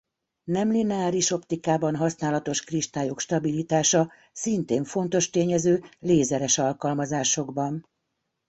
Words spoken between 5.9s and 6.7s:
lézeres